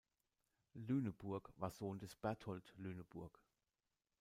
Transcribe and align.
Lüneburg 0.73 1.53
war 1.57 1.69
Sohn 1.69 1.99
des 1.99 2.15
Bertold 2.15 2.73
Lüneburg. 2.79 3.39